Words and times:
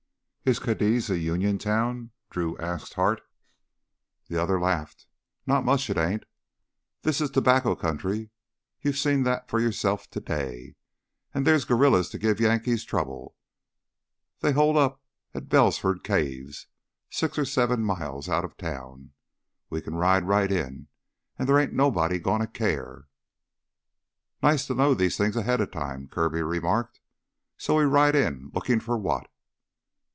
"Is 0.43 0.57
Cadiz 0.57 1.09
a 1.11 1.19
Union 1.19 1.59
town?" 1.59 2.09
Drew 2.31 2.57
asked 2.57 2.95
Hart. 2.95 3.21
The 4.27 4.41
other 4.41 4.59
laughed. 4.59 5.05
"Not 5.45 5.63
much, 5.63 5.87
it 5.87 5.97
ain't. 5.99 6.23
This 7.03 7.21
is 7.21 7.29
tobacco 7.29 7.75
country; 7.75 8.31
you 8.81 8.91
seen 8.91 9.21
that 9.23 9.47
for 9.47 9.59
yourself 9.59 10.09
today. 10.09 10.75
An' 11.33 11.43
there's 11.43 11.63
guerrillas 11.63 12.09
to 12.09 12.17
give 12.17 12.37
the 12.37 12.45
Yankees 12.45 12.83
trouble. 12.83 13.35
They 14.39 14.51
hole 14.51 14.79
up 14.79 15.03
in 15.31 15.41
the 15.43 15.45
Brelsford 15.45 16.03
Caves, 16.03 16.65
six 17.11 17.37
or 17.37 17.45
seven 17.45 17.83
miles 17.83 18.27
outta 18.27 18.49
town. 18.57 19.11
We 19.69 19.79
can 19.79 19.93
ride 19.93 20.23
right 20.23 20.51
in, 20.51 20.87
and 21.37 21.47
there 21.47 21.59
ain't 21.59 21.73
nobody 21.73 22.17
gonna 22.17 22.47
care." 22.47 23.05
"Nice 24.41 24.65
to 24.65 24.73
know 24.73 24.95
these 24.95 25.17
things 25.19 25.35
ahead'a 25.35 25.67
time," 25.71 26.07
Kirby 26.07 26.41
remarked. 26.41 26.99
"So 27.57 27.75
we 27.77 27.83
ride 27.83 28.15
in 28.15 28.49
lookin' 28.55 28.79
for 28.79 28.97
what?" 28.97 29.27